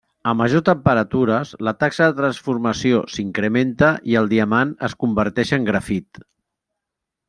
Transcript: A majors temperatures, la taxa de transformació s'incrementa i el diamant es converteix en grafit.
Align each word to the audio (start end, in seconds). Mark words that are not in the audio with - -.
A 0.29 0.31
majors 0.37 0.63
temperatures, 0.69 1.51
la 1.67 1.73
taxa 1.83 2.07
de 2.07 2.17
transformació 2.21 3.03
s'incrementa 3.17 3.93
i 4.15 4.21
el 4.25 4.35
diamant 4.35 4.75
es 4.91 5.01
converteix 5.07 5.57
en 5.61 5.73
grafit. 5.73 6.25